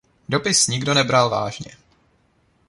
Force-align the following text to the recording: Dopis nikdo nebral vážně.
Dopis 0.29 0.67
nikdo 0.67 0.93
nebral 0.93 1.29
vážně. 1.29 1.75